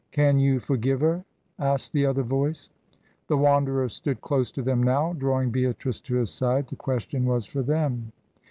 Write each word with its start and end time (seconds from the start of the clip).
"Can 0.09 0.39
you 0.39 0.59
forgive 0.59 1.01
her?" 1.01 1.23
asked 1.59 1.93
the 1.93 2.07
other 2.07 2.23
voice. 2.23 2.71
The 3.27 3.37
Wanderer 3.37 3.87
stood 3.87 4.19
close 4.19 4.49
to 4.53 4.63
them 4.63 4.81
now, 4.81 5.13
drawing 5.13 5.51
Beatrice 5.51 5.99
to 5.99 6.15
his 6.15 6.31
side. 6.31 6.65
The 6.69 6.75
question 6.75 7.23
was 7.25 7.45
for 7.45 7.61
them. 7.61 8.11